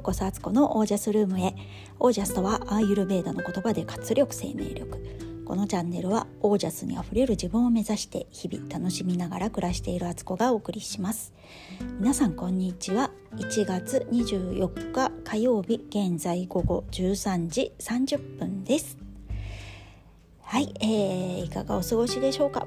[0.00, 1.54] うこそアツコのオージャスルームへ。
[2.00, 4.98] オージャスとはアーユルベーダの言葉で活力生命力。
[5.44, 11.32] このチャンネルはオージャスにあふれる自分を目指して日々楽しみながら暮らしているアツコがお送りします。
[11.98, 13.10] 皆さんこんにちは。
[13.36, 18.96] 1月24日火曜日現在午後13時30分です。
[20.42, 22.66] はい、えー、いかがお過ごしでしょうか。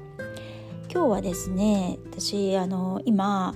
[0.92, 3.54] 今日はですね私あの今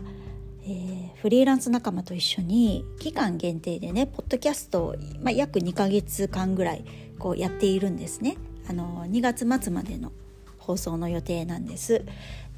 [0.69, 6.85] えー、フリーランス仲間と一緒に期間限定でねポッドキャストを、まあ、約2ヶ月間ぐらい
[7.19, 8.37] こうやっているんですね。
[8.69, 10.13] あの2月末までの
[10.59, 12.05] 放送の予定なんです。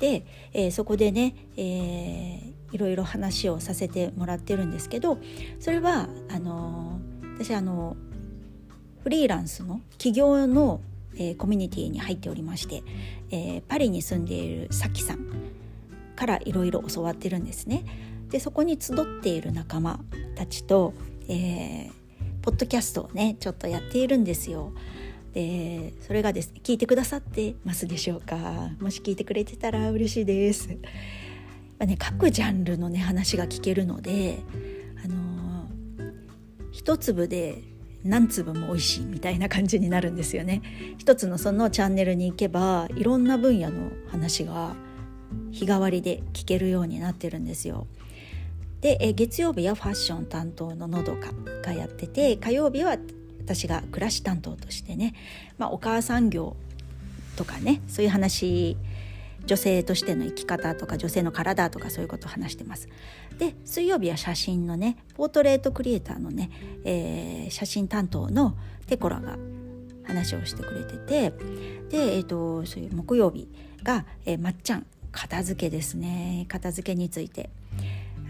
[0.00, 5.18] で、えー、そこでね、えー、いろいろ話をさせてもらってるんですけど
[5.60, 6.98] それはあの
[7.34, 7.96] 私あの
[9.04, 10.80] フリーランスの企業の、
[11.14, 12.82] えー、コミュニティに入っておりまして、
[13.30, 15.49] え、パリに住んでいるさきさん
[16.20, 17.82] からいろいろ教わってるんですね。
[18.28, 19.98] でそこに集っている仲間
[20.36, 20.92] たちと、
[21.28, 21.90] えー、
[22.42, 24.74] ポッドキャストをねちょっとやっているんですよ。
[25.32, 28.36] でそれがですね聞いてくださってますでしょうか？
[28.80, 30.68] もし聞いてくれてたら嬉しいです。
[30.68, 34.40] まあね、各ジャンルのね話が聞けるので、
[35.02, 36.12] あのー、
[36.70, 37.62] 一粒で
[38.04, 40.60] 何粒も美味しいみたいな感じになるんですよね。
[40.98, 44.76] 一つのそのチャンネルに行けばいろんな分野の話が
[45.50, 47.86] 日替わりで聞けるようになってるんですよ。
[48.80, 52.96] で、え月曜日はファッション担当ののどかがやってて火曜日は
[53.40, 55.14] 私が暮らし担当としてね、
[55.58, 56.56] まあ、お母さん業
[57.36, 58.76] とかねそういう話
[59.46, 62.88] 女性としての生き方とか女性の体とかそういうことを話してます。
[63.38, 66.50] で水曜日は写真のねポートレートクリエイターのね、
[66.84, 69.38] えー、写真担当のテコラが
[70.04, 71.30] 話をしてくれてて
[71.88, 73.48] で、えーと、そういう木曜日
[73.82, 77.50] が、えー、まっちゃん片付けですね片付けについて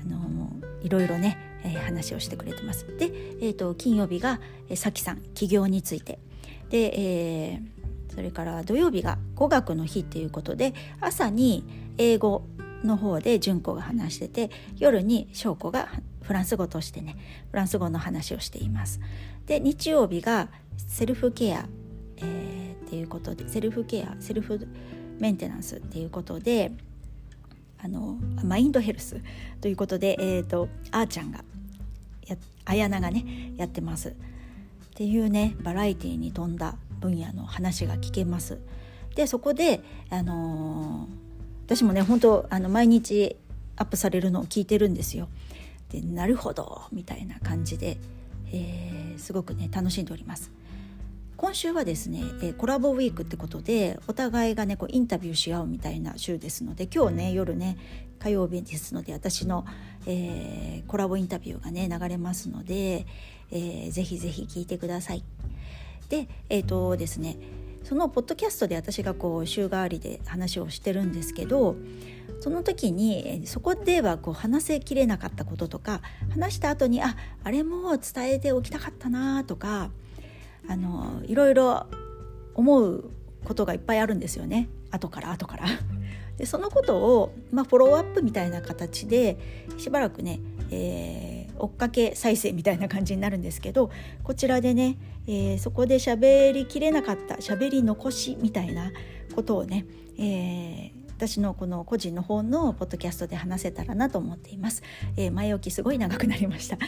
[0.02, 0.50] あの
[0.82, 2.86] いろいろね、えー、話をしてくれてます。
[2.96, 6.18] で、えーと、金曜日が、えー、さきさん起業について
[6.70, 11.64] で、えー、それから土曜日が語学の日っていうことで朝に
[11.98, 12.44] 英語
[12.84, 15.88] の方で純子が話してて夜に翔子が
[16.22, 17.16] フランス語としてね
[17.50, 19.00] フランス語の話をしています。
[19.46, 21.66] で日曜日がセルフケア、
[22.16, 24.66] えー、っていうことでセルフケアセルフ
[25.20, 26.72] メンテナンスっていうことで
[27.82, 29.20] あのマインドヘルス
[29.60, 31.44] ということで、えーと、あーちゃんが
[32.26, 34.12] や綾菜がねやってますっ
[34.94, 38.58] ていうねバラエティーに富んだ分野の話が聞けます。
[39.14, 39.80] でそこで、
[40.10, 43.36] あのー、私もね本当あの毎日
[43.76, 45.28] アップされるのを聞いてるんですよ。
[45.90, 47.98] でなるほどみたいな感じで、
[48.52, 50.52] えー、すごくね楽しんでおります。
[51.40, 57.78] 今週はですね、えコラボウィークってことでお互いがねこうインタビューし合うみたいな週ですので今日ね夜ね
[58.18, 59.64] 火曜日ですので私の、
[60.04, 63.06] えー、コラボインタビューがね流れますので、
[63.50, 65.24] えー、ぜひぜひ聞いてください。
[66.10, 67.38] でえっ、ー、とですね
[67.84, 71.74] そのポッドキャストで私がこう週替わりで話をしてるんですけど
[72.40, 79.90] その時にそこではこう話せきれなかったこととか話した後にああれも伝えておきたかったなとか
[80.70, 81.86] あのいろいろ
[82.54, 83.10] 思う
[83.44, 85.66] ことがいっぱいあるんですよね後から後から。
[86.38, 89.36] でそのことを、まあ、フォローアップみたいな形で
[89.76, 93.90] しばらくね、えー、追っかけ再生みたいな感じになるんですけど
[94.22, 98.90] こちらでね、えー、そこで喋りきれなかった喋り残しみたいな
[99.34, 99.84] ことをね、
[100.18, 104.82] えー、私のこの個人の方のポッドキャストで話せたらなと思っています。
[105.18, 106.78] え、前置きすごい長くなりました。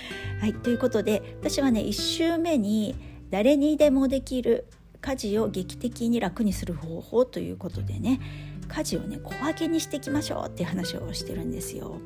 [0.41, 4.66] はい、ということで私はね1週目に誰にでもできる
[5.00, 8.20] 家事を劇的に楽にする方法ということでね
[8.69, 11.97] 家事をね小分けにしていきましょうっていう話をしてるんですよ。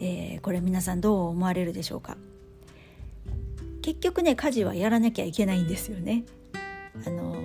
[0.00, 2.16] えー、これ皆さんどう思われるでしょうか
[3.82, 6.24] 結局ね家事はやらなきゃいけないんですよね。
[7.06, 7.36] あの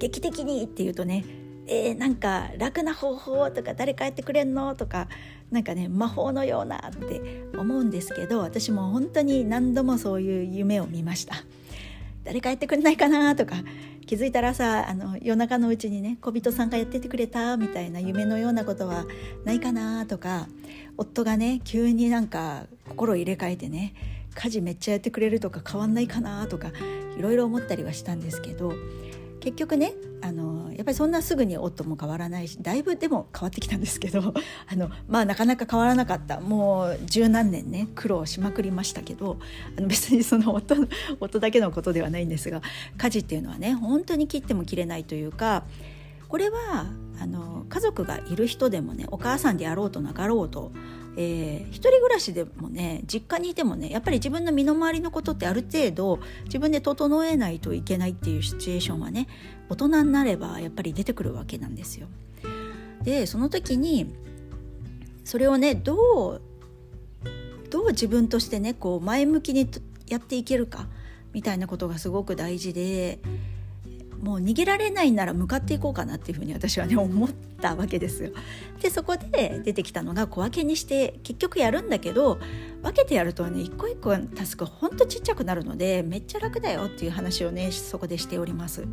[0.00, 1.24] 劇的にっていうとね
[1.68, 5.06] えー、なんか楽な方法とか誰帰ってくれんのとか
[5.52, 11.36] なんかね魔法のようなって思うんですけど私も本当に何度もそういう夢を見ました。
[12.24, 13.56] 誰かやってくれないかなとか
[14.06, 19.04] 気づいたらさあの夜中のうちにね小人さんがやっててくれたみたいな夢のようなことは
[19.44, 20.46] ないかなとか
[20.96, 23.94] 夫がね急になんか心を入れ替えてね
[24.34, 26.72] 家事めっちゃやってくれるとか変わんないかなとか
[27.18, 28.72] いろいろ思ったりはしたんですけど
[29.42, 34.32] 結局ねあのやっぱりそんなすぐに夫も変わらないしだいぶでも変わってきたんですけど
[34.70, 36.40] あのまあなかなか変わらなかった。
[36.40, 39.38] もう十何年ね苦労しまくりましたけど
[39.76, 40.76] あの別にその夫
[41.18, 42.62] 夫だけのことではないんですが
[42.96, 45.64] 家事っていうのはね本当に切っても切れないというか
[46.32, 46.86] これは
[47.20, 50.72] あの家族がいる人でもねお母さんであろうとなかろうと
[51.14, 59.28] えー、一人暮らしでもね実家にいてもねやっぱり自分の身の回りのことってある程度自分で整えないといけないっていうシチュエーションはね
[59.68, 62.06] 大人になればやっぱり出てくるわけなんですよ。
[63.02, 64.14] でその時に
[65.24, 66.42] それをねどう
[67.68, 69.68] どう自分としてねこう前向きに
[70.08, 70.88] やっていけるか
[71.34, 73.18] みたいなことがすごく大事で
[74.22, 77.28] もう逃げられないなら向かっていこうかなっていうふうに私はね思っ
[77.60, 78.30] たわけですよ。
[78.80, 82.38] でそこで出てきたのが小分けにして結局やるんだけど
[82.82, 88.84] 分けてやるとね一個一個タスクほんとちっちゃくなるのでめっちゃ楽だよっていう話をねそこでしております。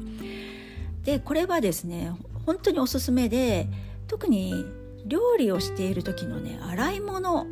[1.04, 2.12] でこれはですね
[2.48, 3.68] 本当におすすめで
[4.08, 4.66] 特に
[5.06, 7.46] 料理をしている時のね洗い物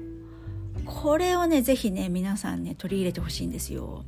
[0.85, 4.03] これをね是非ね皆さんね取り入れてほしいんですよ。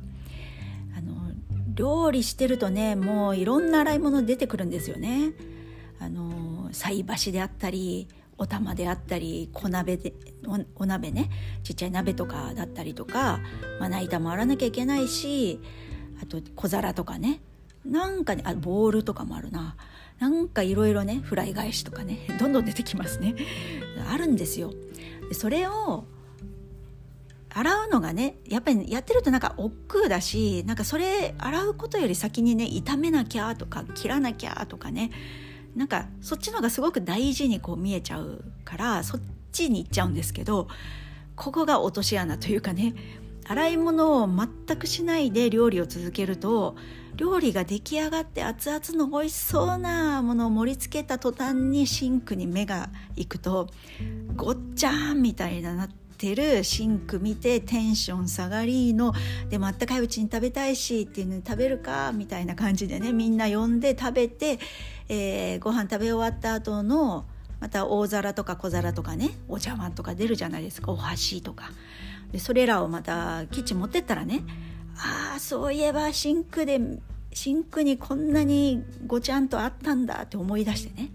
[1.80, 5.32] 料理してるとねもういろんな洗い物出てくるんですよね。
[5.98, 8.06] あの菜箸であったり
[8.36, 10.12] お玉であったり小鍋で
[10.76, 11.30] お鍋ね
[11.62, 13.40] ちっちゃい鍋とかだったりとか
[13.78, 15.60] まな板も洗わなきゃいけないし
[16.22, 17.40] あと小皿とかね
[17.84, 19.76] なんかねあボールとかもあるな
[20.18, 23.34] なんかいろいろねフライ返しとかねどんどん出てきますね
[24.10, 24.72] あるんですよ。
[25.32, 26.04] それを
[27.52, 35.10] 洗うのがねやっぱりやってるとなんか億劫だしなんかそれ洗うことより先にね炒めなきゃとか切らなきゃとかね
[35.74, 39.20] なんかそっちの方がすごく大事にこう見えちゃうからそっ
[39.52, 40.68] ちに行っちゃうんですけど
[41.36, 42.94] ここが落とし穴というかね
[43.46, 46.76] 洗い物を全くしないで料理を続けると
[47.16, 53.68] 料理が出来上がって熱々の美味しそうなものを盛り付けた途端にシンクに目が行くと
[54.36, 59.14] ごっちゃーんみたいななっててるシンク見てテンション下がるの
[59.48, 64.58] でもあったかいうちに食べたいしっていうのに食べるかみたいな感じでねみんな呼んで食べて、
[65.08, 67.24] えー、ご飯食べ終わった後の
[67.58, 71.70] また大皿とか小皿とかねお茶碗とか出るじゃないですかお箸とか。
[72.32, 74.44] でそれらをまたキッチン持ってったらね
[74.96, 76.78] ああそういえばシンクで
[77.32, 81.08] シンクにこんなにごちゃーんとあったんだって思い出してね。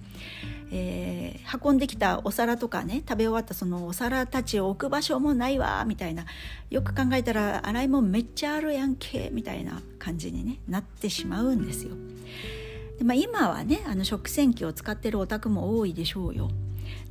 [0.78, 6.26] えー、運んできたお皿とかね食べ終わったそのお皿たちを置く場所もないわみたいな
[6.70, 11.96] よく考えたら洗い物めっちゃあるやんけみたいな感じに、ね、なってしまうんですよ。
[12.98, 16.50] でまあ、今はねあの食洗機を使ってるお宅も多いでしょうよ。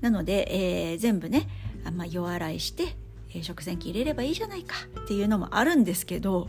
[0.02, 1.48] なので、えー、全部ね
[1.84, 2.96] あ、まあ、夜洗いして、
[3.30, 6.48] えー、食洗機入れればいいじゃないかっていうのもあるんですけど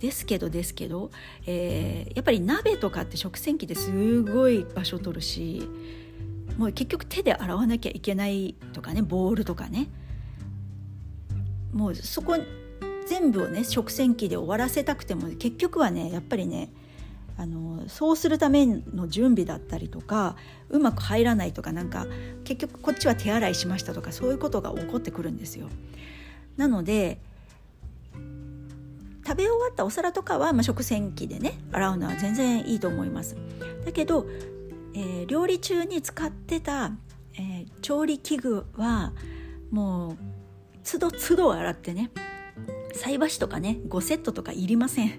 [0.00, 1.10] ですけどですけど、
[1.46, 5.68] えー、やっぱり鍋とかって食洗機ですごい場所取るし
[6.60, 9.88] もう結局手で洗わなきゃいけないとかねボールとかね
[11.72, 12.36] もうそこ
[13.06, 16.68] 全部をね食洗機で終わらせたくても結局はねやっぱりね
[17.38, 20.36] あのそうするための準備だったりとか
[20.68, 22.06] うまく入らないとかなんか
[22.44, 25.66] 結局こっちは手洗いしましたとかそういうことが起こってくるんですよ。
[26.58, 27.20] なので
[29.26, 33.34] 食べ終わったお皿とかは、まあ、食洗機でね洗うのは全然いいと思います。
[33.86, 34.26] だけど
[34.94, 36.92] えー、料理中に使ってた、
[37.34, 39.12] えー、調理器具は
[39.70, 40.16] もう
[40.82, 42.10] つどつど洗ってね
[42.94, 45.12] 菜箸とかね5セットとかいりません。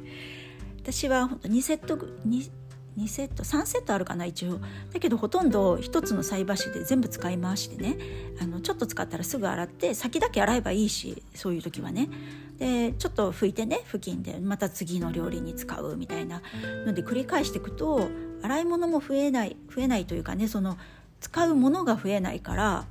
[0.82, 4.60] 私は2セット 2, セット3セットあるかな一応。
[4.92, 7.98] だけどほとんど1つの菜箸で全部使い回してね
[8.42, 12.10] あのちょっと使ったらすぐ洗って先だけ洗えばいいしそういう時はね。
[12.58, 16.42] でちょっと拭いてね布巾でまた次の料理に使うみたいな
[16.86, 18.10] ので繰り返していくと
[18.44, 20.78] 洗い物も増えない増えないというかねその
[21.20, 22.86] 使うものが増えないから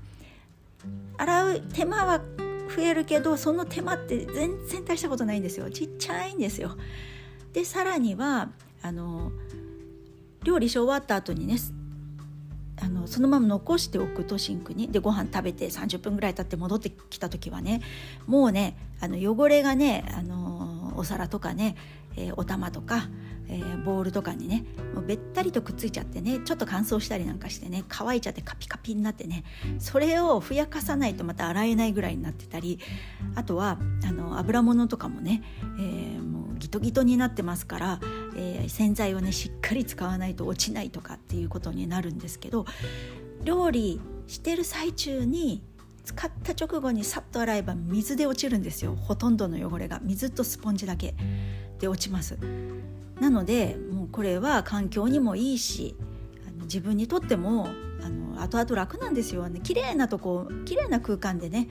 [1.19, 2.21] 洗う手間は
[2.75, 6.77] 増えるけどその手間って全然大したことないんですよちっちゃいんですよ。
[7.53, 8.49] でさらには
[8.81, 9.33] あの
[10.45, 11.57] 料理し終わった後にね
[12.83, 17.83] あのそのまま残しておくとシンクにでご飯食べて30分ぐらい経って戻ってきた時はね
[18.27, 21.77] もうねあの汚れがねあのお皿とかね、
[22.17, 23.09] えー、お玉とか
[23.51, 24.65] えー、ボールとかにね
[24.95, 29.45] もうべったりとくっついちゃってねちょっと乾燥したりなんかしてね乾いちゃってカピカピになってね
[29.79, 32.79] それをふやかさないとまた洗えないぐらいになってたり
[33.35, 35.43] あとはあの油物とかもね、
[35.79, 38.01] えー、もうギトギトになってますから、
[38.37, 42.67] えー、洗剤をねしっかり使わないと落ちないとかっていうことになるんですけど
[43.43, 45.65] 料理してる最中に
[46.05, 48.97] 使った直後にさっと洗えば水で落ちるんですよ。
[48.97, 51.15] ほとんどの汚れが水とスポンジだけ
[51.79, 52.39] で落ちます。
[53.21, 55.95] なのでもうこれは環境にもいいし
[56.49, 57.69] あの自分にとっても
[58.03, 59.61] あの後々楽なんですよね。
[59.61, 61.69] 綺麗なとこ綺麗な空間でね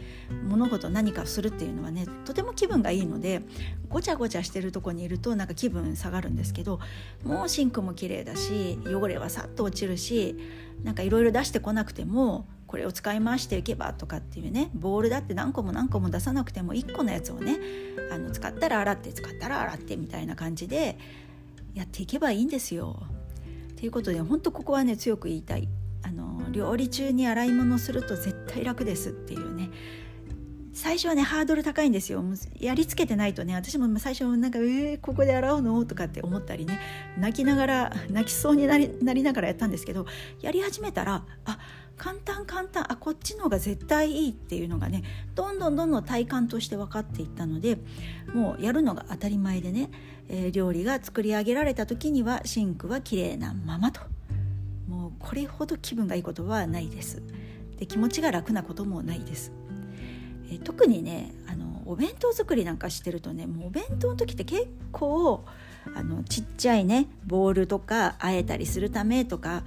[0.47, 3.41] 物事何かするっていうのはねとても気分がいいので
[3.89, 6.79] ごちゃごちゃしてるとこにいるとなんか気分下がるんですけど
[7.23, 10.37] もうシンクも綺麗だし汚れはさっと落ちるし
[10.83, 17.57] なんかいろいろ出してこなくてもこれを使い回していけばとかっていうねボールだって何個も何個も出さなくても1個のやつをね
[18.11, 20.99] あの使ったら洗って使ったら洗ってみたいな感じで
[21.73, 23.01] やっていけばいいんですよ。
[23.75, 25.67] ということで本当ここはね強く言いたい
[26.03, 29.71] あの料理中に洗い物すると絶対楽ですっていうね
[30.79, 32.23] 最初はねハードル高いんですよ。
[32.57, 36.79] やりつけてないとね私も最初なんか「えー、ここで洗うの?」とかって思ったりね
[37.17, 40.05] 泣きながら泣きそうになりなりながらやったんですけど
[40.39, 41.59] やり始めたらあ
[41.97, 42.89] 簡単簡単。
[42.89, 45.03] あこっちの方が絶対いいっていうのがね
[45.35, 47.77] どんどんどんどん体感として分かっていったので
[48.33, 49.89] もうやるのが当たり前でね、
[50.29, 53.99] えー、料理が作り上げられた時にはシンクは綺麗なままと。
[54.87, 57.21] もうこれほど気分がいいことはないです。
[57.77, 59.51] で気持ちが楽なこともないです。
[60.51, 65.43] え特にねあのお弁当作りなんかしてるとねもうお弁当の時って結構
[65.95, 69.63] あのちっちゃいねボールとかあえたりするためとか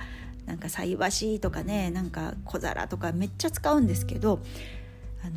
[0.47, 4.41] なんか菜箸とかねなんか小皿とかめっちゃ使うんですけど
[5.25, 5.33] あの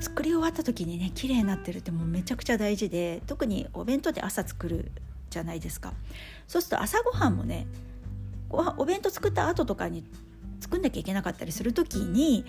[0.00, 4.90] 作り終わった時にね綺麗になってるってもうめちゃくちゃ大事で特にお弁当って朝作る
[5.30, 5.94] じゃないですか。
[6.46, 7.66] そうすると朝ごはんもね
[8.50, 10.04] お弁当作った後とかに
[10.60, 12.44] 作んなきゃいけなかったりする時に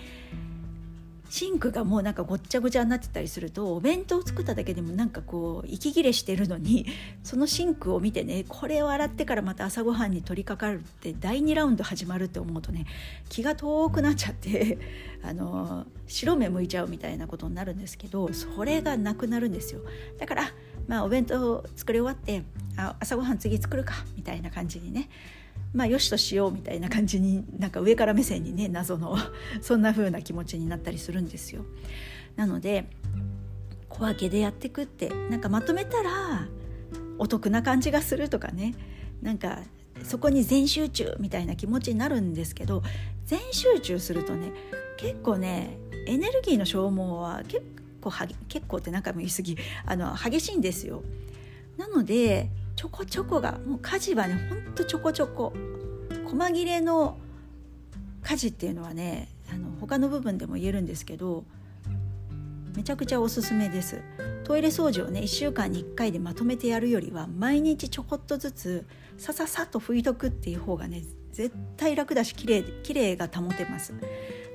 [1.30, 6.86] シンクがもうなんかごっちゃごちゃになってたりするとお弁当を作っただけでもなんかこう息切れしてるのに
[7.24, 12.86] そのシンクを見てねこれを洗ってからまた朝ごはんに取り掛かるって第2ラウンド始まるって思うとね
[13.28, 14.78] 気が遠くなっちゃって
[15.22, 19.80] あの白目向いちゃうみたいなことになるんですけどそれがなくなるんですよ。
[20.18, 20.44] だから
[20.86, 22.42] まあお弁当作り終わって
[22.76, 25.08] あ朝ごはん次作るかみたいな感じにね
[25.74, 29.16] まあよしとしようみたいな感じになんか上から目線にね謎の
[29.60, 31.64] そんな風な気持ちになったりするんですよ。
[32.36, 32.86] なので
[33.88, 36.48] 小分けでやっていくってなんかまとめたら
[37.18, 38.74] お得な感じがするとかね
[39.22, 39.62] なんか
[40.02, 42.82] そこに全集中みたいな気持ちになるんですけど
[43.26, 44.52] 全集中するとね
[44.96, 47.64] 結構ねエネルギーの消耗は結
[48.00, 51.02] 構は結構って何回も言い過ぎあの激しいんですよ。
[51.76, 55.52] なのでちょこちょこがもう家事はねほんとちょこちょこ。
[56.26, 57.16] 細切れの
[58.22, 61.44] 家事っていうのはねあの他の部分でも言えるんですけど
[62.74, 64.02] めちゃくちゃおすすめです。
[64.44, 71.02] トイレ掃除をね1週間に1回でまとめてやるよりは毎日ちょこっとずつさささっと拭いとくっていう方がね
[71.32, 73.94] 絶対楽だし綺麗綺麗が保てます。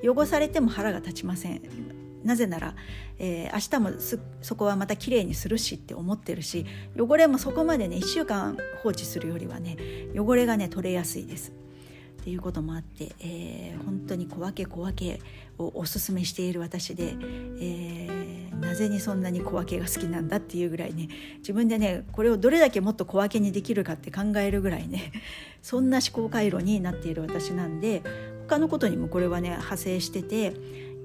[0.04, 1.99] 汚されても腹が立ちません。
[2.24, 2.74] なぜなら、
[3.18, 4.00] えー、明日も
[4.42, 6.66] そこはまた綺麗にするしって思ってるし
[6.98, 9.76] 汚れもそこまでね1週間放置するよりはね
[10.16, 11.52] 汚れがね取れやすいです。
[12.20, 15.20] っていうこともあって、えー、本当に小分け小分け
[15.58, 21.08] をおすすめしている私で、えー、なぜにそんなに小分けが好きなんだっていうぐらいね
[21.38, 25.12] 自分でねこれをどれだけもっと小分けにできるかって考えるぐらいね
[25.62, 28.02] そんな思考回路になっている私なんで
[28.46, 30.52] 他のことにもこれはね派生してて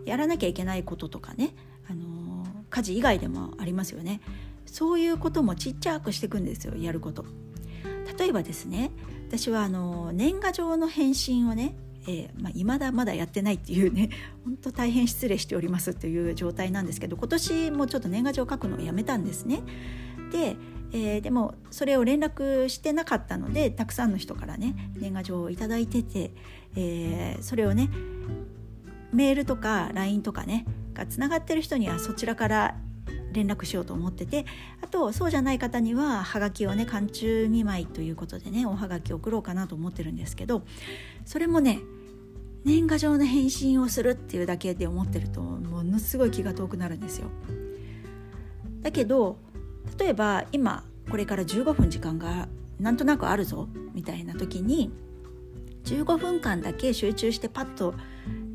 [0.05, 1.55] やらなきゃいけないこととかね、
[1.89, 4.21] あの家事以外でもありますよね
[4.65, 7.25] そういうこともちっちゃくしていくんですよやること
[8.17, 8.91] 例えばですね
[9.27, 11.75] 私はあの年賀状の返信をね
[12.07, 14.09] えーまあ、未だまだやってないっていうね
[14.45, 19.63] 本当大変失礼しておりますっていう状態なんですけど今年もちょっと年賀状書くのをやめたんですね。
[20.31, 20.55] で、
[20.91, 26.31] えー、でもそれを連絡してなかったのでたくさんの人からね年賀状を頂いてて、
[26.75, 27.89] えー、それをね
[29.15, 32.75] メールとか LINE とかねがつながってる人にはそちらから
[33.31, 34.45] 連絡しようと思ってて
[34.81, 40.63] あとそうじゃない方にははがきをね寒中見舞いということでねおはがき送ろうかなと思ってるんですけど
[41.25, 41.79] それもね
[42.63, 47.27] 年賀状の返信をするっていうだけで思ってるとものすごい気が遠くなるんですよ。
[48.81, 49.37] だけど
[49.99, 52.47] 例えば今これから15分時間が
[52.79, 54.91] なんとなくあるぞみたいな時に
[55.85, 57.93] 15分間だけ集中してパッと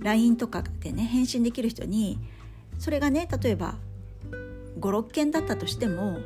[0.00, 2.18] LINE とかでね返信できる人に
[2.78, 3.76] それがね例えば
[4.78, 6.18] 56件だったとしても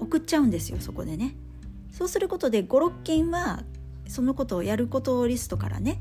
[0.00, 1.36] 送っちゃうんですよそこでね。
[1.92, 3.62] そうすることで56件は
[4.08, 6.00] そのことをやることリストからね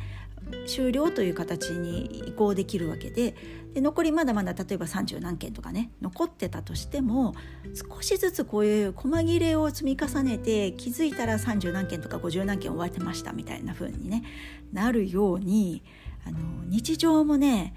[0.66, 3.36] 終了という形に移行できるわけで
[3.74, 7.34] で残りまだまだ例えば30何件とかね残ってたとしても
[7.74, 14.24] 少しずつこういう細切れを積み重ねて気づいたら30何件とか50何件終わってましたみたいな風にね
[14.72, 15.84] なるように
[16.26, 16.38] あの
[16.68, 17.74] 日常もね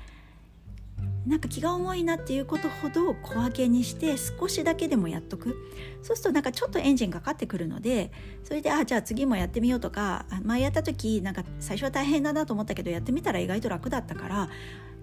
[1.27, 5.57] なんか気が重いなっていうことほど小分けにして少しだけでもやっとく。
[6.03, 8.13] そうするとなんかちょっとエンジンかかってくるので
[8.45, 14.49] それであじゃあ次もやってみようとか前やった時なんか最初は大変だなと思ったけどやってみたら意外と楽だったから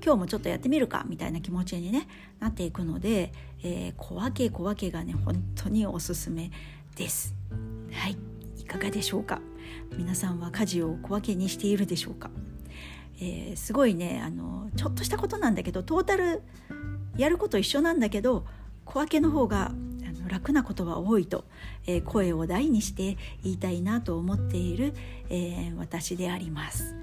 [0.02, 2.08] 今日もちょっとやってみるかみたいな気持ちに、ね、
[2.40, 6.52] なっていくので、えー、小分け小分けがね本当におすすめ
[6.96, 7.36] です。
[7.92, 8.18] はい。
[8.58, 9.42] いかがでしょうか？
[9.98, 12.30] 皆さんは家事を小分けにしているでしょうか？
[13.20, 16.41] えー、すごいねあのちょっとしたことなんだけどトータル
[17.17, 18.46] やること一緒なんだけど
[18.86, 19.72] 小分けの方が
[20.27, 21.46] 楽なことは多いと、
[21.86, 24.93] えー、声を大にして言いたいなと思っている、
[25.29, 26.96] えー、私であります。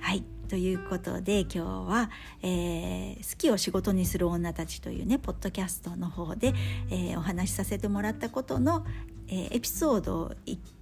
[0.00, 2.10] はいということで今日は、
[2.42, 6.52] えー「好きを仕事にする女たち」というねポッドキャストの方で、
[6.90, 8.84] えー、お話しさせてもらったことの、
[9.28, 10.36] えー、エピソード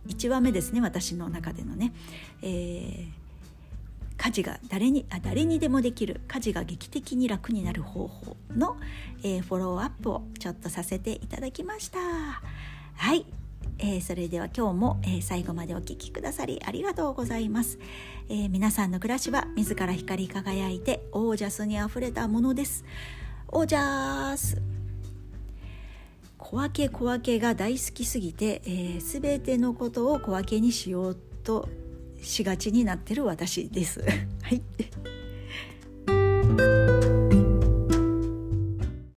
[0.09, 1.93] 1話目ですね私の中でのね、
[2.43, 3.22] えー
[4.23, 8.77] 家事が誰にあ誰にでもできる家事が劇的に楽になる方法の、
[9.25, 11.99] えー、フォローアップをちょっとさせていただきました。
[11.99, 13.27] はい、
[13.81, 17.81] えー、それでは今日も、えー、最後までお聴きくださりありがとうございます、
[18.29, 22.85] え皆さんの暮らしは自ら光り輝いてオージャスにあふれたものです。
[23.49, 24.63] オージャス。
[26.39, 31.69] 小分け小分けが大好きすぎて、えー、全てのことを小分けにしようと
[32.23, 34.01] しがちになってる私です。
[34.01, 34.07] は
[34.51, 34.63] い